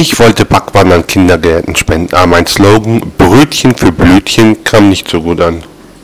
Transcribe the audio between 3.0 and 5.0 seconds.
"Brötchen für Blötchen" kam